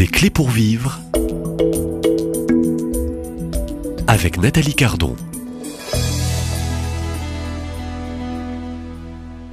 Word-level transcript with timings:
Des 0.00 0.06
clés 0.06 0.30
pour 0.30 0.48
vivre 0.48 0.98
avec 4.06 4.40
Nathalie 4.40 4.72
Cardon. 4.72 5.14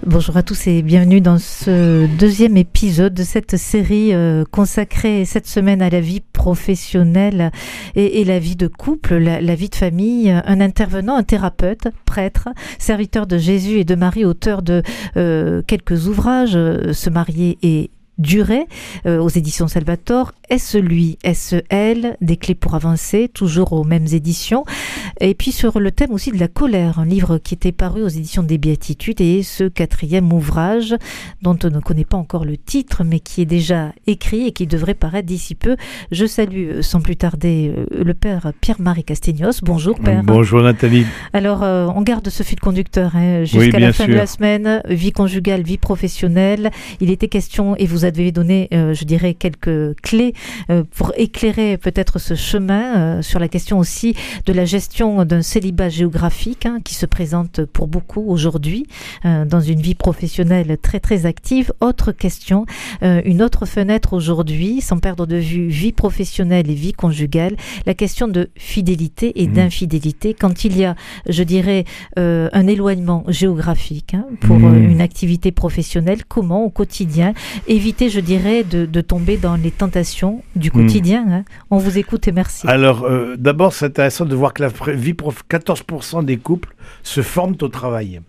Bonjour 0.06 0.38
à 0.38 0.44
tous 0.44 0.68
et 0.68 0.84
bienvenue 0.84 1.20
dans 1.20 1.38
ce 1.38 2.06
deuxième 2.18 2.56
épisode 2.56 3.14
de 3.14 3.24
cette 3.24 3.58
série 3.58 4.14
euh, 4.14 4.46
consacrée 4.50 5.26
cette 5.26 5.48
semaine 5.48 5.82
à 5.82 5.90
la 5.90 6.00
vie 6.00 6.22
professionnelle 6.22 7.52
et, 7.96 8.24
la 8.24 8.40
vie 8.40 8.56
de 8.56 8.68
couple, 8.68 9.16
la, 9.16 9.56
vie 9.56 9.68
de 9.68 9.76
famille. 9.76 10.30
Un 10.30 10.62
intervenant, 10.62 11.18
un 11.18 11.24
thérapeute, 11.24 11.90
prêtre, 12.06 12.48
serviteur 12.80 13.28
de 13.28 13.38
Jésus 13.38 13.80
et 13.80 13.84
de 13.84 13.96
Marie, 13.96 14.24
auteur 14.24 14.62
de 14.62 14.82
euh, 15.18 15.62
quelques 15.68 16.08
ouvrages, 16.08 16.56
euh, 16.56 16.94
Se 16.94 17.10
marier 17.10 17.58
et 17.64 17.92
Durée 18.18 18.66
euh, 19.06 19.20
aux 19.20 19.30
éditions 19.30 19.68
Salvatore. 19.68 20.34
Est-ce 20.50 20.78
lui 20.78 21.18
Est-ce 21.24 21.58
elle 21.70 22.18
Des 22.22 22.38
clés 22.38 22.56
pour 22.56 22.74
avancer, 22.74 23.30
toujours 23.32 23.74
aux 23.74 23.84
mêmes 23.84 24.08
éditions. 24.12 24.64
Et 25.20 25.36
puis 25.36 25.52
sur 25.52 25.80
le 25.80 25.92
thème 25.92 26.12
aussi 26.12 26.32
de 26.32 26.40
la 26.40 26.48
colère, 26.48 27.00
un 27.00 27.06
livre 27.06 27.38
qui 27.38 27.54
était 27.54 27.72
paru 27.72 28.02
aux 28.04 28.08
éditions 28.08 28.44
des 28.44 28.58
Béatitudes 28.58 29.22
et 29.22 29.44
ce 29.44 29.66
quatrième 29.66 30.32
ouvrage 30.34 30.96
dont 31.42 31.58
on 31.64 31.70
ne 31.70 31.80
connaît 31.80 32.06
pas 32.06 32.18
encore 32.18 32.46
le 32.46 32.58
titre 32.58 33.04
mais 33.04 33.20
qui 33.20 33.42
est 33.42 33.46
déjà 33.46 33.92
écrit 34.08 34.48
et 34.48 34.52
qui 34.52 34.68
devrait 34.68 34.94
paraître 34.94 35.28
d'ici 35.28 35.54
peu. 35.54 35.76
Je 36.12 36.26
salue 36.26 36.70
euh, 36.70 36.82
sans 36.82 37.02
plus 37.02 37.18
tarder 37.18 37.74
euh, 37.76 38.04
le 38.04 38.14
père 38.14 38.52
Pierre-Marie 38.62 39.04
Castignos. 39.04 39.62
Bonjour 39.62 40.00
père. 40.00 40.24
Bonjour 40.24 40.62
Nathalie. 40.62 41.06
Alors 41.34 41.62
on 41.62 42.02
garde 42.02 42.30
ce 42.30 42.44
fil 42.44 42.60
conducteur 42.60 43.16
hein, 43.16 43.44
jusqu'à 43.44 43.80
la 43.80 43.94
fin 43.94 44.08
de 44.08 44.14
la 44.14 44.28
semaine. 44.28 44.82
Vie 44.88 45.12
conjugale, 45.12 45.62
vie 45.62 45.78
professionnelle. 45.78 46.72
Il 47.00 47.12
était 47.12 47.28
question 47.28 47.76
et 47.76 47.86
vous 47.86 48.06
avez 48.08 48.32
donné, 48.32 48.70
euh, 48.74 48.94
je 48.94 49.06
dirais, 49.06 49.34
quelques 49.34 49.96
clés 50.02 50.34
euh, 50.70 50.84
pour 50.96 51.14
éclairer 51.18 51.78
peut-être 51.78 52.20
ce 52.20 52.36
chemin 52.36 53.18
euh, 53.18 53.22
sur 53.22 53.40
la 53.40 53.48
question 53.48 53.78
aussi 53.78 54.16
de 54.46 54.54
la 54.54 54.66
gestion 54.66 55.26
d'un 55.26 55.42
célibat 55.42 55.90
géographique 55.90 56.66
hein, 56.66 56.80
qui 56.84 56.96
se 56.96 57.06
présente 57.06 57.66
pour 57.66 57.88
beaucoup 57.88 58.24
aujourd'hui 58.28 58.88
dans 59.24 59.60
une 59.60 59.82
vie 59.82 59.96
professionnelle 59.96 60.78
très 60.82 61.00
très 61.00 61.26
active. 61.26 61.74
Autre 61.82 62.12
question, 62.12 62.66
une 63.02 63.42
autre 63.42 63.66
fenêtre 63.66 64.14
aujourd'hui, 64.14 64.82
sans 64.82 64.98
perdre 64.98 65.26
de 65.26 65.36
vue 65.36 65.68
vie 65.68 65.92
professionnelle 65.92 66.70
et 66.70 66.74
vie 66.74 66.94
conjugale, 66.94 67.56
la 67.86 67.94
question 67.94 68.28
de 68.28 68.50
fidélité 68.56 69.42
et 69.42 69.48
mmh. 69.48 69.54
d'infidélité 69.54 70.34
quand 70.34 70.64
il 70.64 70.78
y 70.78 70.86
a, 70.86 70.96
je 71.28 71.44
dirais, 71.44 71.86
un 72.16 72.68
éloignement 72.68 73.24
géographique 73.28 74.14
hein, 74.14 74.26
pour 74.42 74.60
mmh. 74.60 74.92
une 74.92 75.02
activité 75.02 75.52
professionnelle. 75.52 76.24
Comment 76.26 76.64
au 76.64 76.70
quotidien 76.70 77.34
éviter 77.68 77.97
je 78.00 78.20
dirais, 78.20 78.64
de, 78.64 79.02
tomber 79.02 79.38
dans 79.38 79.56
les 79.56 79.72
tentations 79.72 80.44
du 80.56 80.72
quotidien. 80.72 81.26
Hmm. 81.26 81.32
Hein. 81.32 81.46
On 81.72 81.78
vous 81.78 81.98
écoute 81.98 82.28
et 82.28 82.32
merci. 82.32 82.68
Alors, 82.68 83.04
euh, 83.04 83.36
d'abord, 83.38 83.74
c'est 83.74 83.86
intéressant 83.86 84.26
de 84.26 84.36
voir 84.36 84.54
que 84.54 84.64
la 84.64 84.70
vie 84.94 85.14
14% 85.14 86.24
des 86.24 86.38
couples 86.38 86.74
se 87.04 87.22
forment 87.22 87.58
au 87.62 87.68
travail. 87.68 88.22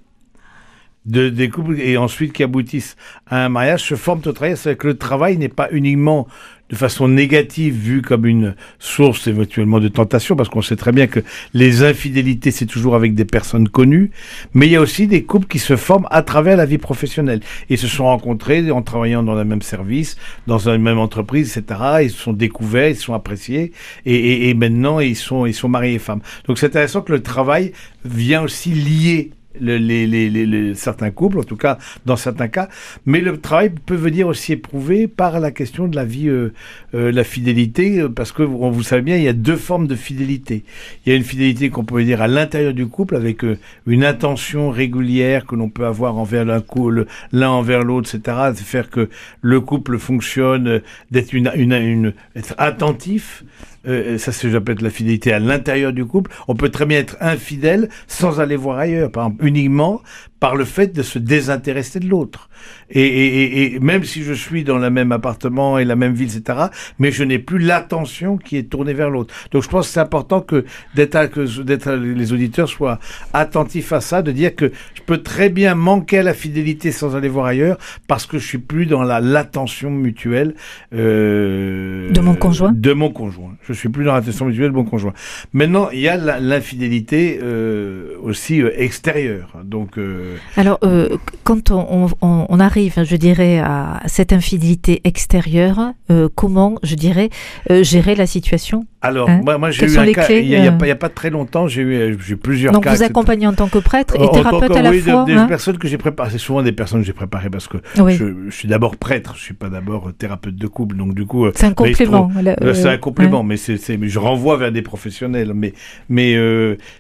De, 1.09 1.31
des 1.31 1.49
couples 1.49 1.81
et 1.81 1.97
ensuite 1.97 2.35
qui 2.35 2.43
aboutissent 2.43 2.97
à 3.27 3.47
un 3.47 3.49
mariage 3.49 3.83
se 3.83 3.95
forment 3.95 4.21
au 4.27 4.33
travail. 4.33 4.57
C'est 4.59 4.77
que 4.77 4.89
le 4.89 4.99
travail 4.99 5.39
n'est 5.39 5.49
pas 5.49 5.69
uniquement 5.73 6.29
de 6.71 6.77
façon 6.77 7.09
négative 7.09 7.75
vu 7.75 8.03
comme 8.03 8.27
une 8.27 8.55
source 8.79 9.27
éventuellement 9.27 9.81
de 9.81 9.89
tentation, 9.89 10.37
parce 10.37 10.49
qu'on 10.49 10.63
sait 10.63 10.77
très 10.77 10.93
bien 10.93 11.07
que 11.07 11.21
les 11.55 11.83
infidélités, 11.83 12.51
c'est 12.51 12.67
toujours 12.67 12.95
avec 12.95 13.15
des 13.15 13.25
personnes 13.25 13.69
connues, 13.69 14.11
mais 14.53 14.67
il 14.67 14.73
y 14.73 14.77
a 14.77 14.81
aussi 14.81 15.07
des 15.07 15.25
couples 15.25 15.47
qui 15.47 15.59
se 15.59 15.77
forment 15.77 16.07
à 16.11 16.23
travers 16.23 16.57
la 16.57 16.67
vie 16.67 16.79
professionnelle. 16.79 17.41
Ils 17.71 17.79
se 17.79 17.89
sont 17.89 18.05
rencontrés 18.05 18.71
en 18.71 18.83
travaillant 18.83 19.23
dans 19.23 19.35
le 19.35 19.45
même 19.45 19.63
service, 19.63 20.17
dans 20.47 20.59
la 20.67 20.77
même 20.77 20.99
entreprise, 20.99 21.57
etc. 21.57 21.81
Ils 22.03 22.11
se 22.11 22.19
sont 22.19 22.35
découverts, 22.35 22.91
ils 22.91 22.97
se 22.97 23.05
sont 23.05 23.15
appréciés, 23.15 23.73
et, 24.05 24.51
et 24.51 24.55
maintenant 24.55 25.01
ils 25.01 25.17
sont, 25.17 25.47
ils 25.47 25.55
sont 25.55 25.69
mariés 25.69 25.95
et 25.95 25.99
femmes. 25.99 26.21
Donc 26.47 26.59
c'est 26.59 26.67
intéressant 26.67 27.01
que 27.01 27.13
le 27.13 27.23
travail 27.23 27.73
vient 28.05 28.43
aussi 28.43 28.71
lier 28.73 29.31
les, 29.61 30.07
les, 30.07 30.75
certains 30.75 31.11
couples, 31.11 31.39
en 31.39 31.45
tout 31.45 31.57
cas 31.57 31.79
dans 32.07 32.17
certains 32.17 32.49
cas. 32.49 32.69
Mais 33.07 33.21
le 33.21 33.39
travail 33.39 33.71
peut 33.87 33.95
venir 33.95 34.27
aussi 34.27 34.53
éprouvé 34.53 35.09
par 35.09 35.41
la 35.41 35.51
question 35.51 35.89
de 35.89 35.97
la 35.97 36.05
vie, 36.05 36.29
euh, 36.29 36.53
euh, 36.95 37.13
la 37.13 37.25
fidélité, 37.25 38.01
euh, 38.01 38.09
parce 38.09 38.33
que 38.33 38.43
vous 38.43 38.83
savez 38.83 39.03
bien, 39.03 39.17
il 39.17 39.23
y 39.23 39.29
a 39.29 39.33
deux 39.33 39.57
formes 39.57 39.87
de 39.87 39.95
fidélité. 39.95 40.65
Il 41.05 41.11
y 41.11 41.13
a 41.13 41.17
une 41.17 41.25
fidélité 41.25 41.71
qu'on 41.71 41.85
peut 41.85 42.03
dire 42.05 42.23
à 42.23 42.29
l'intérieur 42.29 42.73
du 42.73 42.87
couple, 42.87 43.17
avec 43.17 43.43
une 43.87 44.05
intention 44.05 44.71
régulière 44.71 45.47
que 45.47 45.55
l'on 45.55 45.69
peut 45.71 45.87
avoir 45.87 46.17
envers 46.17 46.45
l'un 46.45 47.51
envers 47.51 47.83
l'autre, 47.83 48.15
etc. 48.15 48.37
Faire 48.55 48.91
que 48.91 49.09
le 49.43 49.61
couple 49.61 49.99
fonctionne, 49.99 50.83
d'être 51.11 51.33
une, 51.33 51.51
une, 51.55 51.73
une, 51.73 52.13
être 52.35 52.55
attentif 52.59 53.45
euh, 53.89 54.19
ça 54.19 54.33
c'est 54.33 54.51
j'appelle 54.51 54.79
la 54.81 54.91
fidélité 54.91 55.33
à 55.33 55.39
l'intérieur 55.39 55.93
du 55.93 56.05
couple. 56.05 56.31
On 56.47 56.55
peut 56.55 56.71
très 56.71 56.87
bien 56.87 56.99
être 56.99 57.17
infidèle 57.21 57.89
sans 58.07 58.41
aller 58.41 58.57
voir 58.57 58.79
ailleurs, 58.79 59.11
par 59.11 59.27
exemple, 59.27 59.47
uniquement 59.47 60.01
par 60.41 60.57
le 60.57 60.65
fait 60.65 60.95
de 60.95 61.03
se 61.03 61.19
désintéresser 61.19 62.01
de 62.01 62.09
l'autre. 62.09 62.49
Et, 62.91 63.03
et, 63.03 63.75
et, 63.75 63.81
même 63.81 64.05
si 64.05 64.23
je 64.23 64.33
suis 64.33 64.65
dans 64.65 64.79
le 64.79 64.91
même 64.91 65.13
appartement 65.13 65.79
et 65.79 65.85
la 65.85 65.97
même 65.97 66.15
ville, 66.15 66.35
etc., 66.37 66.67
mais 66.99 67.11
je 67.11 67.25
n'ai 67.25 67.39
plus 67.39 67.59
l'attention 67.59 68.37
qui 68.37 68.57
est 68.57 68.65
tournée 68.65 68.95
vers 68.95 69.11
l'autre. 69.11 69.35
Donc 69.53 69.63
je 69.63 69.69
pense 69.69 69.87
que 69.87 69.93
c'est 69.93 70.01
important 70.01 70.41
que 70.41 70.65
d'être 70.95 71.27
que 71.27 71.63
d'être 71.63 71.93
les 71.93 72.33
auditeurs 72.33 72.69
soient 72.69 72.99
attentifs 73.33 73.93
à 73.93 74.01
ça, 74.01 74.23
de 74.23 74.33
dire 74.33 74.55
que 74.55 74.73
je 74.95 75.03
peux 75.03 75.19
très 75.19 75.49
bien 75.51 75.75
manquer 75.75 76.19
à 76.19 76.23
la 76.23 76.35
fidélité 76.35 76.93
sans 76.93 77.17
aller 77.17 77.29
voir 77.29 77.47
ailleurs 77.47 77.79
parce 78.07 78.27
que 78.27 78.39
je 78.39 78.47
suis 78.47 78.59
plus 78.59 78.87
dans 78.87 79.03
la 79.03 79.21
l'attention 79.21 79.91
mutuelle 79.91 80.55
euh, 80.95 82.11
de 82.11 82.21
mon 82.21 82.35
conjoint. 82.35 82.73
De 82.73 82.93
mon 82.93 83.11
conjoint. 83.11 83.57
Je 83.63 83.73
suis 83.73 83.89
plus 83.89 84.05
dans 84.05 84.15
l'attention 84.15 84.47
mutuelle 84.47 84.71
de 84.71 84.77
mon 84.77 84.85
conjoint. 84.85 85.13
Maintenant, 85.53 85.91
il 85.93 86.01
y 86.01 86.09
a 86.09 86.17
l'infidélité 86.41 87.41
euh, 87.43 88.17
aussi 88.23 88.63
euh, 88.63 88.71
extérieure. 88.77 89.57
Donc 89.65 89.99
euh, 89.99 90.28
Alors, 90.57 90.79
euh, 90.83 91.17
quand 91.45 91.71
on, 91.71 92.61
arrive, 92.61 93.05
je 93.05 93.17
dirais, 93.17 93.59
à 93.59 94.01
cette 94.07 94.33
infidélité 94.33 95.01
extérieure, 95.05 95.93
euh, 96.11 96.29
comment, 96.35 96.77
je 96.83 96.95
dirais, 96.95 97.31
gérer 97.69 98.15
la 98.15 98.27
situation 98.27 98.87
alors, 99.01 99.31
hein 99.31 99.43
moi, 99.59 99.71
j'ai 99.71 99.87
eu 99.87 99.97
un 99.97 100.13
cas, 100.13 100.29
il 100.31 100.49
n'y 100.49 100.91
a, 100.91 100.97
pas 100.97 101.09
très 101.09 101.31
longtemps, 101.31 101.69
j'ai 101.69 101.83
eu, 101.83 102.17
eu 102.29 102.37
plusieurs 102.37 102.73
cas. 102.73 102.81
Donc, 102.81 102.97
vous 102.97 103.03
accompagnez 103.03 103.47
en 103.47 103.53
tant 103.53 103.69
que 103.69 103.79
prêtre 103.79 104.17
et 104.17 104.31
thérapeute 104.31 104.75
à 104.75 104.83
la 104.83 104.91
oui, 104.91 105.01
fois 105.01 105.25
des, 105.25 105.35
hein 105.35 105.47
personnes 105.47 105.79
que 105.79 105.87
j'ai 105.87 105.99
préparées, 105.99 106.31
c'est 106.31 106.39
souvent 106.39 106.63
des 106.63 106.73
personnes 106.73 107.01
que 107.01 107.07
j'ai 107.07 107.13
préparées 107.13 107.51
parce 107.51 107.69
que 107.69 107.79
je, 107.95 108.51
suis 108.51 108.69
d'abord 108.69 108.97
prêtre, 108.97 109.35
je 109.35 109.41
ne 109.41 109.45
suis 109.45 109.55
pas 109.55 109.69
d'abord 109.69 110.11
thérapeute 110.17 110.57
de 110.57 110.67
couple, 110.67 110.97
donc 110.97 111.15
du 111.15 111.27
coup... 111.27 111.47
C'est 111.55 111.67
un 111.67 111.75
complément. 111.75 112.31
c'est 112.75 112.89
un 112.89 112.99
complément, 112.99 113.45
mais 113.45 113.57
je 113.57 114.19
renvoie 114.19 114.57
vers 114.57 114.73
des 114.73 114.83
professionnels. 114.83 115.53
Mais, 115.55 115.75
mais 116.09 116.37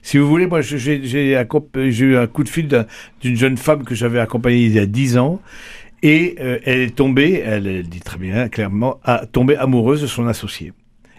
si 0.03 0.19
vous 0.19 0.29
voulez, 0.29 0.47
moi, 0.47 0.61
j'ai, 0.61 1.33
eu 1.33 2.17
un 2.17 2.27
coup 2.27 2.45
de 2.45 2.49
fil 2.49 2.69
d'une 3.21 3.37
jeune 3.37 3.57
femme 3.57 3.83
que 3.83 3.95
j'avais 3.95 4.21
accompagnée 4.21 4.65
il 4.65 4.73
y 4.73 4.79
a 4.79 4.87
dix 4.87 5.19
ans. 5.19 5.41
Et 6.03 6.37
euh, 6.41 6.59
elle 6.65 6.81
est 6.81 6.95
tombée, 6.95 7.43
elle, 7.45 7.83
dit 7.83 8.01
très 8.01 8.19
bien, 8.19 8.49
clairement, 8.49 9.01
a, 9.05 9.27
tombée 9.27 9.57
amoureuse 9.57 10.01
de 10.03 10.07
son 10.07 10.29
associé. 10.29 10.73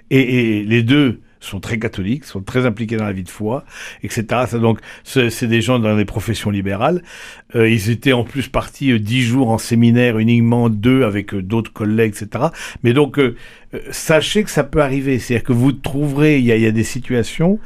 Et, 0.09 0.63
les 0.63 0.83
deux 0.83 1.21
sont 1.41 1.61
très 1.61 1.79
catholiques, 1.79 2.25
sont 2.25 2.41
très 2.41 2.65
impliqués 2.65 2.97
dans 2.97 3.05
la 3.05 3.13
vie 3.13 3.23
de 3.23 3.29
foi, 3.29 3.63
etc. 4.03 4.25
donc, 4.59 4.79
c'est 5.03 5.47
des 5.47 5.61
gens 5.61 5.79
dans 5.79 5.95
les 5.95 6.03
professions 6.03 6.49
libérales. 6.49 7.01
Euh, 7.55 7.69
ils 7.69 7.89
étaient 7.89 8.11
en 8.11 8.25
plus 8.25 8.49
partis 8.49 8.91
euh, 8.91 8.99
dix 8.99 9.21
jours 9.21 9.49
en 9.49 9.57
séminaire, 9.57 10.17
uniquement 10.17 10.69
deux 10.69 11.03
avec 11.03 11.33
d'autres 11.33 11.71
collègues, 11.71 12.13
etc. 12.21 12.47
Mais 12.83 12.91
donc, 12.91 13.21
sachez 13.91 14.43
que 14.43 14.49
ça 14.49 14.65
peut 14.65 14.81
arriver. 14.81 15.17
C'est-à-dire 15.17 15.45
que 15.45 15.53
vous 15.53 15.71
trouverez, 15.71 16.39
il 16.39 16.43
y, 16.43 16.47
y 16.47 16.65
a 16.65 16.71
des 16.71 16.83
situations 16.83 17.57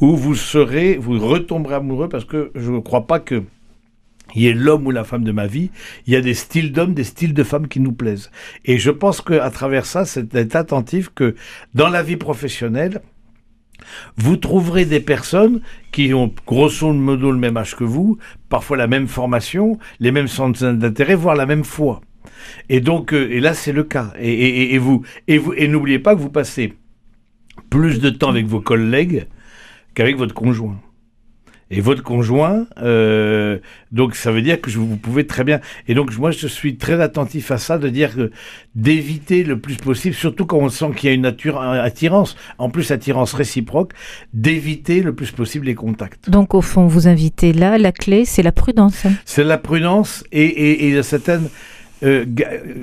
où 0.00 0.14
vous 0.14 0.34
serez, 0.34 0.98
vous 0.98 1.18
retomberez 1.18 1.76
amoureux 1.76 2.10
parce 2.10 2.26
que 2.26 2.50
je 2.54 2.70
ne 2.70 2.80
crois 2.80 3.06
pas 3.06 3.18
que 3.18 3.44
il 4.34 4.42
y 4.42 4.48
a 4.48 4.52
l'homme 4.52 4.86
ou 4.86 4.90
la 4.90 5.04
femme 5.04 5.24
de 5.24 5.32
ma 5.32 5.46
vie, 5.46 5.70
il 6.06 6.12
y 6.12 6.16
a 6.16 6.20
des 6.20 6.34
styles 6.34 6.72
d'hommes, 6.72 6.94
des 6.94 7.04
styles 7.04 7.34
de 7.34 7.42
femmes 7.42 7.68
qui 7.68 7.80
nous 7.80 7.92
plaisent. 7.92 8.30
Et 8.64 8.78
je 8.78 8.90
pense 8.90 9.20
qu'à 9.20 9.50
travers 9.50 9.86
ça, 9.86 10.04
c'est 10.04 10.28
d'être 10.28 10.56
attentif 10.56 11.10
que 11.14 11.34
dans 11.74 11.88
la 11.88 12.02
vie 12.02 12.16
professionnelle, 12.16 13.00
vous 14.16 14.36
trouverez 14.36 14.84
des 14.84 15.00
personnes 15.00 15.60
qui 15.90 16.14
ont 16.14 16.32
grosso 16.46 16.92
modo 16.92 17.30
le 17.32 17.38
même 17.38 17.56
âge 17.56 17.74
que 17.74 17.84
vous, 17.84 18.18
parfois 18.48 18.76
la 18.76 18.86
même 18.86 19.08
formation, 19.08 19.78
les 19.98 20.12
mêmes 20.12 20.28
centres 20.28 20.72
d'intérêt, 20.72 21.14
voire 21.14 21.34
la 21.34 21.46
même 21.46 21.64
foi. 21.64 22.00
Et 22.68 22.80
donc, 22.80 23.12
euh, 23.12 23.28
et 23.30 23.40
là, 23.40 23.54
c'est 23.54 23.72
le 23.72 23.84
cas. 23.84 24.12
Et, 24.18 24.74
et 24.74 24.78
vous, 24.78 25.02
et 25.28 25.38
vous, 25.38 25.52
et 25.54 25.68
n'oubliez 25.68 25.98
pas 25.98 26.14
que 26.14 26.20
vous 26.20 26.30
passez 26.30 26.74
plus 27.70 28.00
de 28.00 28.10
temps 28.10 28.30
avec 28.30 28.46
vos 28.46 28.60
collègues 28.60 29.26
qu'avec 29.94 30.16
votre 30.16 30.34
conjoint 30.34 30.80
et 31.72 31.80
votre 31.80 32.02
conjoint. 32.02 32.66
Euh, 32.82 33.58
donc 33.90 34.14
ça 34.14 34.30
veut 34.30 34.42
dire 34.42 34.60
que 34.60 34.70
vous 34.70 34.96
pouvez 34.96 35.26
très 35.26 35.42
bien. 35.42 35.60
Et 35.88 35.94
donc 35.94 36.16
moi 36.16 36.30
je 36.30 36.46
suis 36.46 36.76
très 36.76 37.00
attentif 37.00 37.50
à 37.50 37.58
ça, 37.58 37.78
de 37.78 37.88
dire 37.88 38.14
que 38.14 38.30
d'éviter 38.74 39.42
le 39.42 39.58
plus 39.58 39.76
possible, 39.76 40.14
surtout 40.14 40.46
quand 40.46 40.58
on 40.58 40.68
sent 40.68 40.90
qu'il 40.96 41.08
y 41.08 41.12
a 41.12 41.14
une 41.14 41.22
nature 41.22 41.60
attirance, 41.60 42.36
en 42.58 42.70
plus 42.70 42.90
attirance 42.90 43.32
réciproque, 43.32 43.92
d'éviter 44.32 45.02
le 45.02 45.14
plus 45.14 45.30
possible 45.30 45.66
les 45.66 45.74
contacts. 45.74 46.30
Donc 46.30 46.54
au 46.54 46.60
fond 46.60 46.86
vous 46.86 47.08
invitez 47.08 47.52
là, 47.52 47.78
la 47.78 47.92
clé 47.92 48.24
c'est 48.24 48.42
la 48.42 48.52
prudence. 48.52 49.04
C'est 49.24 49.44
la 49.44 49.58
prudence 49.58 50.24
et, 50.30 50.44
et, 50.44 50.88
et 50.88 51.02
certaines 51.02 51.48
euh, 52.02 52.24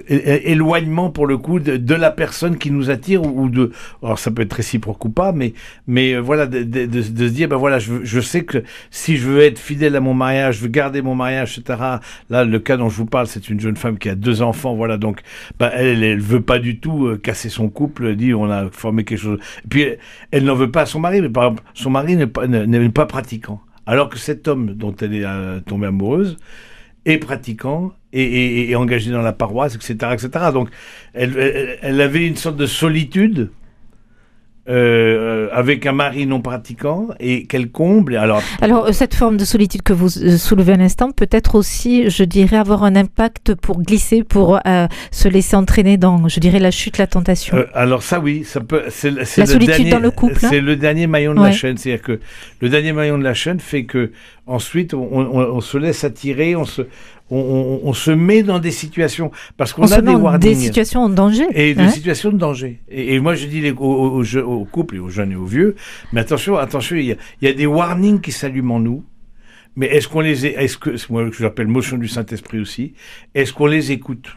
éloignement 0.07 1.10
pour 1.10 1.27
le 1.27 1.38
coup 1.38 1.60
de, 1.60 1.95
la 1.95 2.12
personne 2.12 2.57
qui 2.57 2.71
nous 2.71 2.89
attire 2.89 3.24
ou, 3.24 3.50
de 3.50 3.71
alors 4.04 4.19
ça 4.19 4.31
peut 4.31 4.42
être 4.44 4.54
réciproque 4.54 5.04
ou 5.06 5.10
pas 5.10 5.31
mais 5.31 5.54
mais 5.88 6.18
voilà 6.18 6.45
de, 6.45 6.63
de, 6.63 7.01
se 7.01 7.10
dire 7.10 7.50
ben 7.50 7.57
voilà 7.57 7.80
je, 7.80 8.04
je 8.04 8.19
sais 8.19 8.44
que 8.44 8.63
si 8.92 9.18
je 9.18 9.27
veux 9.27 9.42
être 9.42 9.60
fidèle 9.60 9.95
à 9.95 10.00
mon 10.00 10.13
mariage 10.13 10.57
je 10.57 10.62
veux 10.62 10.69
garder 10.69 11.01
mon 11.01 11.16
mariage 11.16 11.57
etc 11.57 11.80
là 12.30 12.45
le 12.45 12.60
cas 12.60 12.77
dont 12.77 12.89
je 12.89 12.98
vous 12.98 13.06
parle 13.06 13.27
c'est 13.27 13.50
une 13.50 13.60
jeune 13.60 13.75
femme 13.75 13.98
qui 13.98 14.10
a 14.10 14.16
deux 14.16 14.42
enfants 14.42 14.75
voilà 14.75 14.98
donc 14.98 15.22
ben, 15.60 15.72
elle 15.74 16.04
elle 16.04 16.22
veut 16.22 16.42
pas 16.42 16.60
du 16.60 16.80
tout 16.80 17.18
casser 17.22 17.50
son 17.50 17.69
couple 17.69 18.15
dit 18.15 18.33
on 18.33 18.50
a 18.50 18.69
formé 18.72 19.04
quelque 19.04 19.19
chose. 19.19 19.39
Puis 19.69 19.86
elle, 20.31 20.44
n'en 20.44 20.56
veut 20.56 20.72
pas 20.72 20.81
à 20.81 20.86
son 20.86 21.00
mari 21.00 21.22
mais 21.22 21.30
par 21.30 21.45
exemple 21.45 21.63
son 21.74 21.89
mari 21.89 22.15
n'est 22.15 22.27
pas 22.27 22.48
n'est 22.48 22.89
pas 22.89 23.06
pratiquant. 23.06 23.62
Alors 23.86 24.10
que 24.10 24.18
cet 24.18 24.48
homme 24.48 24.74
dont 24.75 24.95
elle 24.95 25.15
est 25.15 25.62
tombée 25.65 25.88
amoureuse 25.88 26.38
et 27.06 27.18
pratiquant 27.18 27.94
et, 28.12 28.75
engagé 28.75 29.12
dans 29.12 29.22
la 29.22 29.34
paroisse, 29.34 29.75
etc. 29.75 29.94
etc. 30.13 30.30
Donc 30.54 30.69
elle, 31.13 32.01
avait 32.01 32.25
une 32.25 32.36
sorte 32.36 32.57
de 32.57 32.66
solitude 32.66 33.51
euh, 34.69 35.50
avec 35.51 35.88
un 35.88 35.94
mari 35.94 36.27
non 36.27 36.42
pratiquant 36.42 37.07
et 37.19 37.45
qu'elle 37.48 37.71
comble. 37.71 38.16
Alors, 38.16 38.44
alors 38.62 38.86
euh, 38.86 38.92
cette 38.92 39.16
forme 39.16 39.36
de 39.36 39.44
solitude 39.44 39.81
que 39.81 39.94
vous 39.94 40.19
euh, 40.19 40.38
soulevez 40.38 40.74
un 40.74 40.80
instant 40.80 41.12
peut 41.12 41.27
être 41.31 41.56
aussi, 41.56 42.10
je 42.10 42.24
dirais, 42.24 42.57
avoir 42.57 42.83
un 42.83 42.95
impact 42.95 43.56
pour 43.56 43.81
glisser, 43.81 44.24
pour 44.24 44.60
se 45.12 45.27
laisser 45.27 45.56
entraîner 45.56 45.98
dans, 45.98 46.27
je 46.27 46.39
dirais, 46.39 46.60
la 46.60 46.71
chute, 46.71 47.00
la 47.00 47.07
tentation. 47.07 47.57
alors 47.74 48.04
ça 48.04 48.19
oui, 48.19 48.44
ça 48.45 48.60
peut. 48.62 48.83
C'est, 48.89 49.10
la 49.10 49.25
solitude 49.25 49.68
dernier, 49.68 49.89
dans 49.89 50.00
le 50.00 50.12
couple. 50.12 50.45
Hein. 50.45 50.50
C'est 50.51 50.62
le 50.62 50.75
dernier 50.75 51.07
maillon 51.07 51.33
de 51.33 51.42
la 51.42 51.51
chaîne, 51.51 51.77
c'est-à-dire 51.77 52.04
que 52.04 52.19
le 52.62 52.69
dernier 52.69 52.94
maillon 52.94 53.18
de 53.18 53.24
la 53.24 53.33
chaîne 53.33 53.60
fait 53.60 53.86
que 53.86 54.12
ensuite 54.45 54.94
on, 54.94 55.12
on 55.12 55.62
se 55.62 55.77
laisse 55.77 56.04
attirer, 56.04 56.56
on 56.56 56.65
se, 56.65 56.83
on, 57.31 57.93
se 57.93 58.11
met 58.11 58.43
dans 58.43 58.59
des 58.59 58.71
situations 58.71 59.31
parce 59.57 59.73
qu'on 59.73 59.91
a 59.91 60.01
des 60.01 60.15
warnings. 60.15 60.39
Des 60.39 60.55
situations 60.55 61.01
en 61.01 61.09
danger. 61.09 61.45
Et 61.53 61.73
des 61.73 61.89
situations 61.89 62.31
de 62.31 62.37
danger. 62.37 62.81
Et, 62.89 63.19
moi 63.19 63.35
je 63.35 63.45
dis 63.45 63.61
les, 63.61 63.71
aux, 63.71 64.23
aux, 64.23 64.65
couples 64.65 64.95
et 64.95 64.99
aux 64.99 65.09
jeunes 65.09 65.31
et 65.31 65.35
aux 65.35 65.45
vieux, 65.45 65.75
mais 66.11 66.21
attention, 66.21 66.57
attention, 66.57 66.95
il 66.95 67.17
y 67.41 67.47
a, 67.47 67.53
des 67.53 67.65
warnings 67.65 68.21
qui 68.21 68.31
s'allument 68.31 68.75
en 68.75 68.79
nous. 68.79 69.03
Mais 69.75 69.87
est-ce 69.87 70.07
qu'on 70.07 70.21
les, 70.21 70.45
est-ce 70.45 70.77
que, 70.77 70.89
moi 71.11 71.29
je 71.31 71.43
l'appelle 71.43 71.67
motion 71.67 71.97
du 71.97 72.07
Saint-Esprit 72.07 72.59
aussi, 72.59 72.93
est-ce 73.35 73.53
qu'on 73.53 73.67
les 73.67 73.91
écoute? 73.91 74.35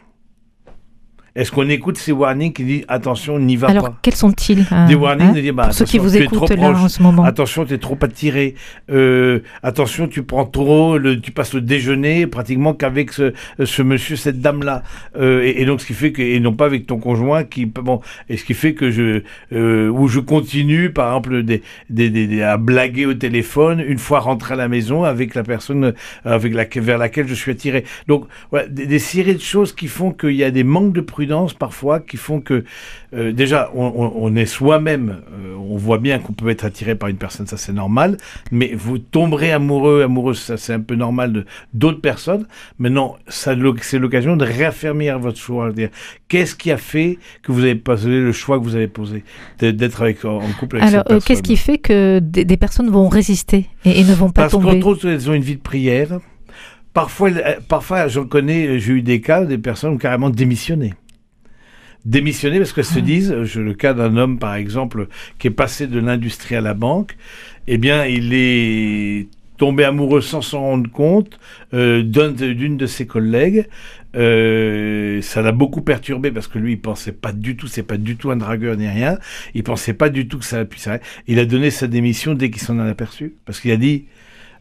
Est-ce 1.35 1.51
qu'on 1.51 1.67
écoute 1.71 1.97
ces 1.97 2.13
warnings 2.13 2.53
qui 2.53 2.65
disent 2.65 2.85
attention, 2.89 3.39
n'y 3.39 3.57
va 3.57 3.69
Alors, 3.69 3.85
pas 3.85 3.99
quels 4.03 4.15
sont-ils 4.15 4.67
hein, 4.71 4.87
Des 4.87 4.95
warnings 4.95 5.29
hein, 5.29 5.33
de 5.33 5.41
dire 5.41 5.55
bah, 5.55 5.73
ceux 5.73 5.87
qui 5.87 5.97
vous 5.97 6.15
écoutent 6.15 6.51
là 6.51 6.73
en 6.73 6.89
ce 6.91 7.03
moment. 7.03 7.25
Attention, 7.25 7.65
tu 7.65 7.73
es 7.73 7.79
trop 7.79 7.97
attiré. 8.03 8.55
Euh, 8.91 9.41
attention, 9.63 10.09
tu 10.09 10.25
prends 10.25 10.45
trop, 10.45 10.99
le, 10.99 11.19
tu 11.19 11.31
passes 11.31 11.55
le 11.55 11.63
déjeuner 11.63 12.27
pratiquement 12.27 12.75
qu'avec 12.75 13.13
ce, 13.13 13.33
ce, 13.65 13.81
monsieur, 13.81 14.17
cette 14.17 14.43
dame-là. 14.43 14.83
Euh, 15.17 15.43
et, 15.43 15.65
donc, 15.65 15.81
ce 15.81 15.87
qui 15.87 15.95
fait 15.95 16.13
que, 16.13 16.21
et 16.21 16.39
non 16.39 16.53
pas 16.53 16.67
avec 16.67 16.87
ton 16.87 16.99
conjoint 16.99 17.45
qui, 17.45 17.65
bon, 17.65 18.03
et 18.29 18.37
ce 18.37 18.45
qui 18.45 18.53
fait 18.53 18.75
que 18.75 18.91
je, 18.91 19.23
euh, 19.55 19.89
où 19.89 20.09
je 20.09 20.21
continue, 20.21 20.93
par 20.93 21.09
exemple, 21.09 21.45
des, 21.45 21.63
des, 21.89 22.11
des, 22.11 22.43
à 22.43 22.59
blaguer 22.59 23.07
au 23.07 23.15
téléphone 23.15 23.83
une 23.87 23.99
fois 23.99 24.21
rentré 24.21 24.53
à 24.53 24.59
la 24.59 24.69
maison 24.69 25.05
avec 25.05 25.35
la 25.35 25.45
personne 25.45 25.95
avec 26.27 26.53
la, 26.53 26.67
vers 26.77 26.99
laquelle 26.99 27.27
je 27.27 27.35
suis 27.35 27.53
attiré. 27.53 27.85
Donc, 28.07 28.27
voilà, 28.51 28.69
des, 28.69 28.85
des 28.85 28.99
séries 28.99 29.35
de 29.35 29.41
choses 29.41 29.75
qui 29.75 29.89
font 29.89 30.13
qu'il 30.13 30.33
y 30.33 30.45
a 30.45 30.51
des 30.51 30.65
manques 30.65 30.93
de 30.93 31.01
prudence 31.01 31.22
parfois 31.59 32.01
qui 32.01 32.17
font 32.17 32.41
que 32.41 32.65
euh, 33.15 33.33
déjà 33.33 33.71
on, 33.75 34.35
est 34.37 34.47
soi-même, 34.47 35.21
euh, 35.33 35.55
on 35.57 35.77
voit 35.77 35.99
bien 35.99 36.19
qu'on 36.19 36.33
peut 36.33 36.49
être 36.49 36.65
attiré 36.65 36.95
par 36.95 37.09
une 37.09 37.17
personne, 37.17 37.47
ça 37.47 37.57
c'est 37.57 37.73
normal, 37.73 38.17
mais 38.51 38.73
vous 38.75 38.99
tomberez 38.99 39.53
amoureux, 39.53 40.03
amoureuse, 40.03 40.39
ça 40.39 40.57
c'est 40.57 40.73
un 40.73 40.81
peu 40.81 40.95
normal 40.95 41.33
de 41.33 41.47
d'autres 41.75 42.01
personnes. 42.01 42.47
Maintenant, 42.79 43.17
ça 43.29 43.55
c'est 43.83 43.99
l'occasion 43.99 44.37
de 44.37 44.45
réaffirmer 44.45 45.13
votre 45.13 45.39
choix, 45.39 45.71
qu'est-ce 46.29 46.55
qui 46.55 46.71
a 46.71 46.77
fait 46.77 47.19
que 47.43 47.53
vous 47.53 47.63
avez 47.63 47.75
posé 47.75 48.09
le 48.09 48.33
choix 48.33 48.59
que 48.59 48.65
vous 48.65 48.77
avez 48.77 48.89
posé 48.89 49.25
d'être 49.61 50.03
avec 50.03 50.25
en 50.25 50.41
couple 50.59 50.77
avec 50.77 50.89
Alors, 50.89 51.05
euh, 51.11 51.21
qu'est-ce 51.25 51.43
qui 51.43 51.57
fait 51.57 51.79
que 51.79 52.19
des, 52.21 52.57
personnes 52.57 52.91
vont 52.91 53.09
résister 53.09 53.67
et, 53.85 54.05
ne 54.05 54.15
vont 54.15 54.31
pas 54.31 54.49
tomber 54.49 54.65
Parce 54.65 54.77
qu'entre 54.77 54.87
autres, 54.87 55.09
elles 55.09 55.31
ont 55.31 55.35
une 55.35 55.43
vie 55.43 55.57
de 55.57 55.61
prière. 55.61 56.19
Parfois, 56.95 57.31
parfois 57.69 58.09
j'en 58.09 58.27
connais, 58.27 58.79
j'ai 58.79 58.93
eu 58.93 59.03
des 59.03 59.21
cas 59.21 59.45
des 59.45 59.59
personnes 59.59 59.95
ont 59.95 59.99
carrément 59.99 60.31
démissionné 60.31 60.93
démissionner 62.05 62.59
parce 62.59 62.73
qu'elles 62.73 62.85
se 62.85 62.99
ah. 62.99 63.03
disent, 63.03 63.43
je, 63.45 63.61
le 63.61 63.75
cas 63.75 63.95
d'un 63.95 64.17
homme 64.17 64.39
par 64.39 64.55
exemple 64.55 65.09
qui 65.39 65.47
est 65.49 65.53
passé 65.53 65.87
de 65.87 65.99
l'industrie 65.99 66.57
à 66.57 66.61
la 66.61 66.75
banque, 66.75 67.17
eh 67.67 67.79
bien 67.79 68.05
il 68.07 68.35
est 68.35 69.29
tombé 69.57 69.85
amoureux 69.85 70.21
sans 70.21 70.43
s'en 70.43 70.61
rendre 70.61 70.91
compte 70.91 71.39
euh, 71.75 72.03
d'une 72.03 72.77
de 72.77 72.87
ses 72.87 73.07
collègues. 73.07 73.69
Euh, 74.15 75.23
ça 75.23 75.41
l'a 75.41 75.53
beaucoup 75.53 75.81
perturbé 75.81 76.31
parce 76.31 76.49
que 76.49 76.59
lui 76.59 76.73
il 76.73 76.81
pensait 76.81 77.13
pas 77.13 77.33
du 77.33 77.57
tout, 77.57 77.67
c'est 77.67 77.83
pas 77.83 77.97
du 77.97 78.17
tout 78.17 78.31
un 78.31 78.37
dragueur 78.37 78.77
ni 78.77 78.89
rien. 78.89 79.19
Il 79.55 79.63
pensait 79.63 79.95
pas 79.95 80.09
du 80.09 80.27
tout 80.27 80.39
que 80.39 80.45
ça 80.45 80.65
puisse. 80.65 80.89
Il 81.29 81.39
a 81.39 81.45
donné 81.45 81.71
sa 81.71 81.87
démission 81.87 82.35
dès 82.35 82.51
qu'il 82.51 82.61
s'en 82.61 82.79
a 82.79 82.85
aperçu 82.85 83.35
parce 83.47 83.61
qu'il 83.61 83.71
a 83.71 83.77
dit 83.77 84.07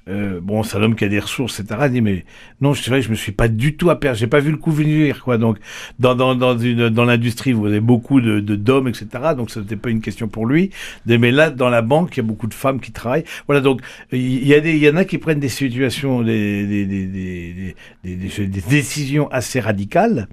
euh, 0.07 0.39
bon, 0.41 0.63
c'est 0.63 0.77
un 0.77 0.83
homme 0.83 0.95
qui 0.95 1.05
a 1.05 1.07
des 1.07 1.19
ressources, 1.19 1.59
etc. 1.59 1.89
dit, 1.89 2.01
mais 2.01 2.25
non, 2.59 2.73
je, 2.73 2.89
vrai, 2.89 3.01
je 3.01 3.09
me 3.09 3.15
suis 3.15 3.31
pas 3.31 3.47
du 3.47 3.75
tout 3.75 3.89
aperçu, 3.89 4.21
j'ai 4.21 4.27
pas 4.27 4.39
vu 4.39 4.51
le 4.51 4.57
coup 4.57 4.71
venir, 4.71 5.23
quoi. 5.23 5.37
Donc, 5.37 5.57
dans, 5.99 6.15
dans, 6.15 6.33
dans, 6.35 6.57
une, 6.57 6.89
dans 6.89 7.05
l'industrie, 7.05 7.53
vous 7.53 7.67
avez 7.67 7.79
beaucoup 7.79 8.19
de, 8.19 8.39
d'hommes, 8.39 8.87
etc. 8.87 9.07
Donc, 9.37 9.51
ça 9.51 9.59
n'était 9.59 9.75
pas 9.75 9.89
une 9.89 10.01
question 10.01 10.27
pour 10.27 10.45
lui. 10.47 10.71
Mais 11.05 11.31
là, 11.31 11.51
dans 11.51 11.69
la 11.69 11.81
banque, 11.81 12.17
il 12.17 12.17
y 12.17 12.19
a 12.21 12.23
beaucoup 12.23 12.47
de 12.47 12.53
femmes 12.53 12.79
qui 12.79 12.91
travaillent. 12.91 13.25
Voilà, 13.47 13.61
donc, 13.61 13.81
il 14.11 14.45
y, 14.45 14.53
a 14.53 14.59
des, 14.59 14.73
il 14.73 14.83
y 14.83 14.89
en 14.89 14.95
a 14.95 15.05
qui 15.05 15.19
prennent 15.19 15.39
des 15.39 15.49
situations, 15.49 16.23
des, 16.23 16.65
des, 16.65 16.85
des, 16.85 17.05
des, 17.05 17.75
des, 18.03 18.47
des 18.47 18.61
décisions 18.61 19.29
assez 19.31 19.59
radicales 19.59 20.27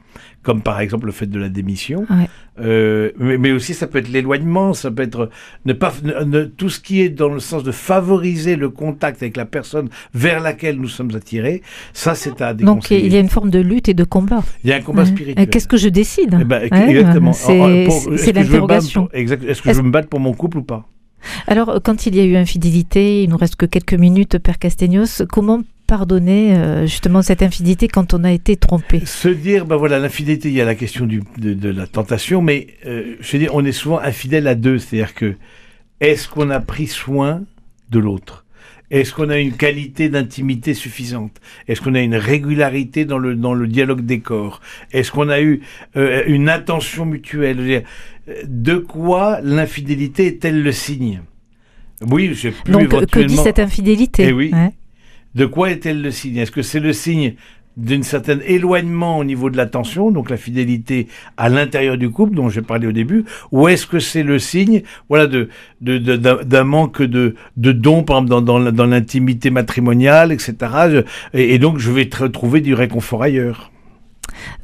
comme 0.49 0.63
par 0.63 0.81
exemple 0.81 1.05
le 1.05 1.13
fait 1.13 1.27
de 1.27 1.39
la 1.39 1.51
démission. 1.51 2.07
Euh, 2.59 3.11
mais, 3.19 3.53
aussi 3.53 3.75
ça 3.75 3.87
peut 3.87 3.99
être 3.99 4.09
l'éloignement, 4.09 4.73
ça 4.73 4.91
peut 4.91 5.03
être 5.03 5.29
ne 5.67 5.75
pas 5.75 5.93
ne, 6.03 6.45
tout 6.45 6.71
ce 6.71 6.81
qui 6.81 7.03
est 7.03 7.11
dans 7.11 7.29
le 7.29 7.39
sens 7.39 7.65
de 7.65 7.71
favoriser 7.71 8.57
le 8.57 8.71
contact 8.71 9.23
avec 9.23 9.37
la 9.37 9.45
personne 9.45 9.91
vers 10.15 10.41
laquelle 10.41 10.77
nous 10.77 10.89
sommes 10.89 11.15
attirés. 11.15 11.61
Ça, 11.93 12.15
c'est 12.15 12.41
à 12.41 12.55
Donc 12.55 12.91
il 12.91 13.13
y 13.13 13.17
a 13.17 13.21
une 13.21 13.29
forme 13.29 13.51
de 13.51 13.59
lutte 13.59 13.91
et 13.91 13.95
de 13.95 14.05
combat. 14.05 14.43
Il 14.65 14.71
y 14.71 14.73
a 14.73 14.77
un 14.77 14.81
combat 14.81 15.05
spirituel. 15.05 15.51
Qu'est-ce 15.51 15.69
que 15.69 15.77
je 15.77 15.91
décide 15.91 16.39
eh 16.41 16.45
ben, 16.45 16.63
Exactement. 16.63 17.35
C'est 17.35 18.33
l'interrogation. 18.33 19.11
Est-ce 19.13 19.61
que 19.61 19.71
je 19.71 19.77
veux 19.77 19.83
me 19.83 19.91
battre 19.91 20.09
pour 20.09 20.21
mon 20.21 20.33
couple 20.33 20.57
ou 20.57 20.63
pas? 20.63 20.89
Alors, 21.47 21.79
quand 21.85 22.07
il 22.07 22.17
y 22.17 22.21
a 22.21 22.25
eu 22.25 22.37
infidélité, 22.37 23.25
il 23.25 23.29
nous 23.29 23.37
reste 23.37 23.57
que 23.57 23.67
quelques 23.67 23.93
minutes, 23.93 24.39
Père 24.39 24.59
Castegnos, 24.59 25.25
comment 25.29 25.61
pardonner 25.89 26.55
euh, 26.55 26.83
justement 26.87 27.23
cette 27.23 27.43
infidélité 27.43 27.89
quand 27.89 28.15
on 28.15 28.23
a 28.23 28.31
été 28.31 28.57
trompé. 28.57 29.05
Se 29.07 29.29
dire, 29.29 29.65
ben 29.65 29.77
voilà, 29.77 29.99
l'infidélité, 29.99 30.49
il 30.51 30.55
y 30.55 30.61
a 30.61 30.67
la 30.67 30.77
question 30.77 31.07
du, 31.07 31.23
de, 31.39 31.71
la 31.71 31.87
tentation, 31.89 32.43
mais 32.43 32.69
euh, 32.87 33.17
je 33.21 33.33
veux 33.33 33.39
dire, 33.39 33.55
on 33.55 33.65
est 33.65 33.73
souvent 33.73 33.99
infidèle 33.99 34.47
à 34.47 34.55
deux, 34.55 34.79
c'est-à-dire 34.79 35.15
que 35.15 35.35
est-ce 36.01 36.29
qu'on 36.29 36.51
a 36.51 36.61
pris 36.61 36.87
soin 36.87 37.43
de 37.91 37.99
l'autre? 37.99 38.45
Est-ce 38.91 39.15
qu'on 39.15 39.31
a 39.31 39.39
une 39.39 39.53
qualité 39.53 40.09
d'intimité 40.11 40.75
suffisante? 40.75 41.41
Est-ce 41.67 41.81
qu'on 41.81 41.95
a 41.95 42.01
une 42.01 42.17
régularité 42.17 43.05
dans 43.05 43.19
le, 43.19 43.35
dans 43.35 43.55
le 43.55 43.67
dialogue 43.67 44.03
des 44.03 44.21
corps? 44.21 44.61
Est-ce 44.93 45.11
qu'on 45.11 45.31
a 45.31 45.41
eu 45.41 45.63
euh, 45.97 46.23
une 46.27 46.49
attention 46.51 47.07
mutuelle? 47.07 47.85
De 48.45 48.77
quoi 48.77 49.41
l'infidélité 49.43 50.27
est-elle 50.27 50.63
le 50.63 50.73
signe? 50.73 51.23
Oui, 52.03 52.31
j'ai 52.35 52.51
pu 52.51 52.71
Donc, 52.71 52.89
que 53.07 53.21
dit 53.21 53.37
cette 53.37 53.59
infidélité? 53.59 54.27
Eh 54.29 54.33
oui. 54.33 54.53
De 55.35 55.47
quoi 55.47 55.71
est-elle 55.71 56.03
le 56.03 56.11
signe? 56.11 56.37
Est-ce 56.37 56.53
que 56.53 56.63
c'est 56.63 56.81
le 56.81 56.93
signe 56.93 57.35
d'un 57.77 58.03
certain 58.03 58.39
éloignement 58.45 59.19
au 59.19 59.25
niveau 59.25 59.51
de 59.51 59.57
l'attention, 59.57 60.11
donc 60.11 60.31
la 60.31 60.37
fidélité 60.37 61.07
à 61.37 61.49
l'intérieur 61.49 61.97
du 61.97 62.11
couple 62.11 62.35
dont 62.35 62.49
j'ai 62.49 62.61
parlé 62.61 62.89
au 62.89 62.93
début, 62.93 63.25
ou 63.53 63.69
est-ce 63.69 63.87
que 63.87 64.01
c'est 64.01 64.25
le 64.25 64.41
signe, 64.41 64.83
voilà, 65.09 65.29
de 65.29 65.49
d'un 65.81 66.65
manque 66.65 67.03
de 67.03 67.37
de 67.57 67.73
dons, 67.73 68.03
par 68.03 68.21
exemple 68.21 68.45
dans 68.45 68.73
dans, 68.73 68.87
l'intimité 68.87 69.51
matrimoniale, 69.51 70.33
etc. 70.33 70.57
et, 71.33 71.55
et, 71.55 71.59
donc 71.61 71.79
je 71.79 71.93
vais 71.93 72.09
retrouver 72.19 72.61
du 72.61 72.75
réconfort 72.75 73.23
ailleurs. 73.23 73.71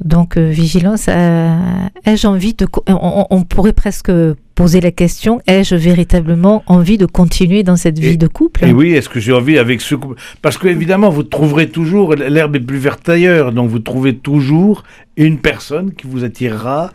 Donc 0.00 0.36
euh, 0.36 0.50
vigilance, 0.50 1.06
euh, 1.08 1.56
ai-je 2.04 2.26
envie 2.26 2.54
de... 2.54 2.66
On, 2.88 3.44
pourrait 3.44 3.72
presque 3.72 4.10
poser 4.54 4.80
la 4.80 4.90
question, 4.90 5.40
ai-je 5.46 5.74
véritablement 5.74 6.62
envie 6.66 6.98
de 6.98 7.06
continuer 7.06 7.62
dans 7.62 7.76
cette 7.76 7.98
vie 7.98 8.18
de 8.18 8.26
couple? 8.26 8.64
Et 8.64 8.72
oui, 8.72 8.92
est-ce 8.92 9.08
que 9.08 9.20
j'ai 9.20 9.32
envie 9.32 9.58
avec 9.58 9.80
ce 9.80 9.94
couple? 9.94 10.20
Parce 10.42 10.58
que 10.58 10.68
évidemment, 10.68 11.10
vous 11.10 11.22
trouverez 11.22 11.68
toujours, 11.68 12.14
l'herbe 12.14 12.56
est 12.56 12.60
plus 12.60 12.78
verte 12.78 13.08
ailleurs, 13.08 13.52
donc 13.52 13.70
vous 13.70 13.80
trouvez 13.80 14.14
toujours 14.14 14.84
une 15.16 15.38
personne 15.38 15.92
qui 15.92 16.06
vous 16.06 16.24
attirera, 16.24 16.92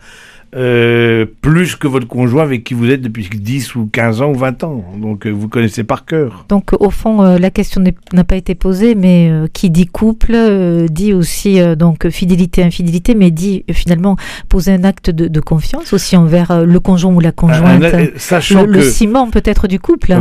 euh, 0.56 1.26
plus 1.42 1.76
que 1.76 1.86
votre 1.86 2.08
conjoint 2.08 2.42
avec 2.42 2.64
qui 2.64 2.74
vous 2.74 2.90
êtes 2.90 3.02
depuis 3.02 3.28
10 3.28 3.76
ou 3.76 3.88
15 3.92 4.22
ans 4.22 4.30
ou 4.30 4.34
20 4.34 4.64
ans. 4.64 4.84
Donc 4.98 5.26
euh, 5.26 5.30
vous 5.30 5.48
connaissez 5.48 5.84
par 5.84 6.04
cœur. 6.04 6.44
Donc 6.48 6.70
au 6.80 6.90
fond, 6.90 7.22
euh, 7.22 7.38
la 7.38 7.50
question 7.50 7.80
n'a 8.12 8.24
pas 8.24 8.34
été 8.34 8.56
posée, 8.56 8.96
mais 8.96 9.30
qui 9.52 9.70
dit 9.70 9.86
couple 9.86 10.36
dit 10.90 11.12
aussi 11.12 11.60
donc 11.76 12.08
fidélité, 12.08 12.64
infidélité, 12.64 13.14
mais 13.14 13.30
dit 13.30 13.64
finalement 13.70 14.16
poser 14.48 14.72
un 14.72 14.82
acte 14.82 15.10
de, 15.10 15.40
confiance 15.40 15.92
aussi 15.92 16.16
envers 16.16 16.64
le 16.66 16.80
conjoint 16.80 17.12
ou 17.14 17.20
la 17.20 17.32
conjointe. 17.32 17.84
sachant 18.16 18.62
le, 18.62 18.72
le 18.72 18.82
ciment 18.82 19.30
peut-être 19.30 19.68
du 19.68 19.78
couple. 19.78 20.14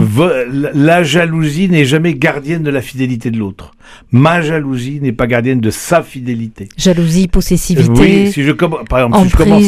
La 0.75 1.03
jalousie 1.03 1.69
n'est 1.69 1.85
jamais 1.85 2.13
gardienne 2.13 2.63
de 2.63 2.69
la 2.69 2.81
fidélité 2.81 3.31
de 3.31 3.37
l'autre. 3.37 3.73
Ma 4.11 4.41
jalousie 4.41 4.99
n'est 5.01 5.11
pas 5.11 5.27
gardienne 5.27 5.59
de 5.59 5.69
sa 5.69 6.01
fidélité. 6.01 6.69
Jalousie, 6.77 7.27
possessivité. 7.27 7.91
oui, 7.91 8.31
si 8.31 8.43
je 8.43 8.51
commence, 8.51 8.85
par 8.89 8.99
exemple, 8.99 9.23
si 9.23 9.29
je 9.29 9.37
commence, 9.37 9.63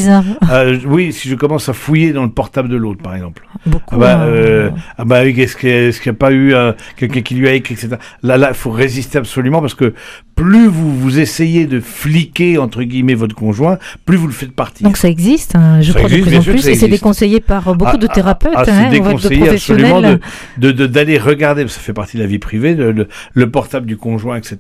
euh, 0.52 0.78
oui, 0.86 1.14
si 1.14 1.30
je 1.30 1.36
commence 1.36 1.70
à 1.70 1.74
fouiller 1.74 2.14
dans 2.14 2.24
le 2.24 2.30
portable 2.32 2.70
de 2.70 2.76
l'autre, 2.76 3.02
par 3.02 3.16
exemple. 3.16 3.44
Beaucoup. 3.66 3.96
Ah 3.96 3.98
bah, 3.98 4.22
euh, 4.24 4.70
ah 4.98 5.06
bah 5.06 5.22
oui, 5.24 5.40
est-ce 5.40 5.56
qu'il 5.58 6.12
n'y 6.12 6.16
a, 6.16 6.20
pas 6.20 6.32
eu 6.32 6.54
euh, 6.54 6.74
quelqu'un 6.98 7.22
qui 7.22 7.36
lui 7.36 7.48
a 7.48 7.54
écrit, 7.54 7.76
etc. 7.76 7.96
Là, 8.24 8.38
là, 8.38 8.50
il 8.50 8.56
faut 8.56 8.72
résister 8.72 9.18
absolument 9.18 9.62
parce 9.62 9.76
que 9.76 9.94
plus 10.36 10.68
vous 10.68 10.98
vous 10.98 11.20
essayez 11.20 11.68
de 11.68 11.80
fliquer 11.80 12.58
entre 12.58 12.82
guillemets 12.82 13.14
votre 13.14 13.36
conjoint, 13.36 13.78
plus 14.06 14.18
vous 14.18 14.26
le 14.26 14.34
faites 14.34 14.54
partir. 14.54 14.88
Donc 14.88 14.98
ça 14.98 15.08
existe, 15.08 15.56
hein, 15.56 15.82
je 15.82 15.94
crois 15.94 16.10
de 16.10 16.22
plus 16.22 16.36
en 16.36 16.42
plus, 16.42 16.68
et 16.68 16.76
c'est 16.76 16.88
déconseillé 16.88 17.40
par 17.40 17.76
beaucoup 17.76 17.98
de 17.98 18.08
ah, 18.08 18.10
ah, 18.12 18.16
thérapeutes. 18.16 18.54
Ah, 18.56 18.64
c'est 18.66 18.72
hein, 18.72 18.90
déconseillé 18.90 19.50
absolument 19.50 20.02
de 20.02 20.72
d'aller 20.72 21.20
regarder, 21.20 21.68
ça 21.68 21.80
fait 21.80 21.94
partie 21.94 22.18
de 22.18 22.24
la 22.24 22.28
vie 22.28 22.40
privée, 22.40 22.74
le, 22.74 23.08
le, 23.34 23.52
portable 23.52 23.86
du 23.86 23.98
conjoint, 23.98 24.36
etc. 24.38 24.58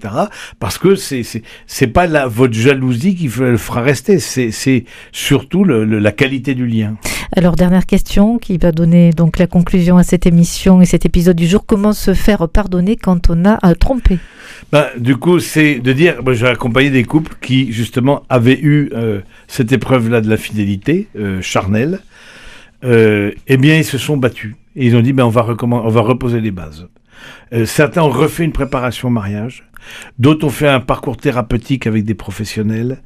Parce 0.59 0.77
que 0.77 0.95
c'est 0.95 1.23
c'est 1.65 1.87
pas 1.87 2.05
la, 2.05 2.27
votre 2.27 2.53
jalousie 2.53 3.15
qui 3.15 3.29
le 3.39 3.57
fera 3.57 3.81
rester, 3.81 4.19
c'est 4.19 4.85
surtout 5.11 5.63
le, 5.63 5.80
la 5.83 6.11
qualité 6.11 6.55
du 6.55 6.65
lien. 6.65 6.95
Alors 7.33 7.55
dernière 7.55 7.85
question 7.85 8.37
qui 8.39 8.57
va 8.57 8.73
donner 8.73 9.11
donc 9.11 9.39
la 9.39 9.47
conclusion 9.47 9.95
à 9.95 10.03
cette 10.03 10.25
émission 10.25 10.81
et 10.81 10.85
cet 10.85 11.05
épisode 11.05 11.37
du 11.37 11.47
jour. 11.47 11.65
Comment 11.65 11.93
se 11.93 12.13
faire 12.13 12.49
pardonner 12.49 12.97
quand 12.97 13.29
on 13.29 13.45
a 13.45 13.57
euh, 13.65 13.73
trompé? 13.73 14.19
Ben, 14.73 14.87
du 14.97 15.15
coup, 15.15 15.39
c'est 15.39 15.79
de 15.79 15.93
dire, 15.93 16.17
j'ai 16.33 16.47
accompagné 16.47 16.89
des 16.89 17.05
couples 17.05 17.35
qui 17.41 17.71
justement 17.71 18.23
avaient 18.27 18.59
eu 18.59 18.89
euh, 18.93 19.21
cette 19.47 19.71
épreuve-là 19.71 20.19
de 20.19 20.29
la 20.29 20.35
fidélité 20.35 21.07
euh, 21.17 21.41
charnelle. 21.41 21.99
Eh 22.83 23.57
bien, 23.57 23.77
ils 23.77 23.85
se 23.85 23.97
sont 23.97 24.17
battus 24.17 24.55
et 24.75 24.87
ils 24.87 24.95
ont 24.95 25.01
dit, 25.01 25.13
ben, 25.13 25.23
on 25.23 25.29
va 25.29 25.45
on 25.61 25.89
va 25.89 26.01
reposer 26.01 26.41
les 26.41 26.51
bases. 26.51 26.87
Certains 27.65 28.03
ont 28.03 28.09
refait 28.09 28.43
une 28.43 28.51
préparation 28.51 29.09
au 29.09 29.11
mariage. 29.11 29.63
D'autres 30.19 30.45
ont 30.45 30.51
fait 30.51 30.67
un 30.67 30.79
parcours 30.79 31.17
thérapeutique 31.17 31.87
avec 31.87 32.03
des 32.03 32.13
professionnels. 32.13 33.01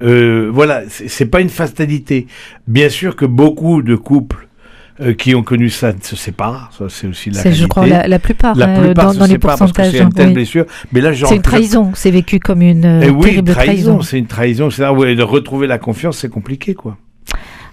voilà, 0.00 0.82
c'est 0.88 1.26
pas 1.26 1.40
une 1.40 1.50
fatalité. 1.50 2.26
Bien 2.66 2.88
sûr 2.88 3.16
que 3.16 3.24
beaucoup 3.24 3.82
de 3.82 3.94
couples 3.94 4.46
euh, 4.98 5.12
qui 5.12 5.34
ont 5.34 5.42
connu 5.42 5.68
ça 5.68 5.92
se 6.00 6.16
séparent. 6.16 6.70
Ça, 6.76 6.86
c'est 6.88 7.06
aussi 7.06 7.28
la 7.28 7.50
Je 7.50 7.66
crois 7.66 7.86
la, 7.86 8.18
plupart, 8.18 8.56
la 8.56 8.66
hein, 8.66 8.80
plupart 8.82 9.14
dans, 9.14 9.26
les 9.26 9.36
pourcentages. 9.36 9.92
Que 9.92 10.22
une 10.22 10.32
blessure. 10.32 10.64
Mais 10.90 11.02
là, 11.02 11.12
c'est 11.14 11.36
une 11.36 11.42
trahison. 11.42 11.90
C'est 11.94 12.10
vécu 12.10 12.40
comme 12.40 12.62
une 12.62 13.02
eh 13.02 13.10
oui, 13.10 13.24
terrible 13.24 13.52
trahison. 13.52 14.00
C'est 14.00 14.18
une 14.18 14.26
trahison. 14.26 14.70
C'est 14.70 14.82
de 14.82 15.22
retrouver 15.22 15.66
la 15.66 15.76
confiance, 15.76 16.16
c'est 16.16 16.30
compliqué, 16.30 16.72
quoi. 16.72 16.96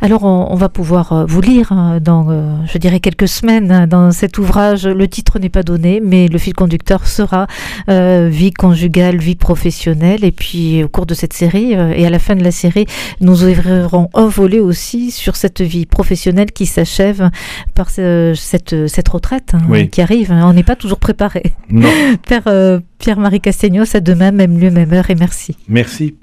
Alors 0.02 0.24
on, 0.24 0.56
va 0.56 0.70
pouvoir 0.70 1.14
euh, 1.14 1.26
vous 1.26 1.42
lire 1.42 1.72
hein, 1.72 2.00
dans, 2.02 2.30
euh, 2.30 2.56
je 2.66 2.78
dirais, 2.78 3.00
quelques 3.00 3.28
semaines 3.28 3.72
hein, 3.72 3.88
dans 3.88 4.12
cet 4.12 4.38
ouvrage. 4.38 4.86
Le 4.86 5.08
titre 5.08 5.40
n'est 5.40 5.50
pas 5.50 5.64
donné, 5.64 6.02
mais 6.04 6.28
le 6.28 6.38
fil 6.38 6.54
conducteur 6.54 7.08
sera 7.08 7.48
euh, 7.90 8.28
vie 8.32 8.52
conjugale, 8.52 9.18
vie 9.18 9.36
professionnelle. 9.36 10.24
Et 10.24 10.32
puis 10.32 10.84
au 10.84 10.90
cours 10.90 11.06
de 11.06 11.14
cette 11.14 11.34
série 11.34 11.72
et 11.72 12.06
à 12.06 12.10
la 12.10 12.20
fin 12.20 12.36
de 12.36 12.44
la 12.44 12.52
série, 12.52 12.86
nous 13.22 13.44
ouvrirons 13.44 14.10
un 14.14 14.28
volet 14.28 14.60
aussi 14.60 15.12
sur 15.12 15.36
cette 15.36 15.62
vie 15.62 15.86
professionnelle 15.86 16.52
qui 16.52 16.66
s'achève 16.66 17.30
par 17.76 17.90
cette, 17.90 18.88
cette 18.88 19.10
retraite 19.10 19.54
hein, 19.54 19.86
qui 19.86 20.02
arrive. 20.02 20.32
On 20.32 20.54
n'est 20.54 20.64
pas 20.64 20.76
toujours 20.76 21.00
préparé. 21.00 21.44
Non. 21.70 21.90
Père 22.28 22.44
Pierre-Marie 23.00 23.42
Castegnos, 23.42 23.96
à 23.96 24.00
demain, 24.00 24.32
même 24.32 24.58
lieu, 24.58 24.70
même 24.70 24.94
heure, 24.94 25.10
et 25.10 25.16
merci. 25.16 25.58
Merci. 25.68 26.16